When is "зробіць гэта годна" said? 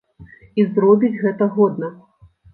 0.77-1.93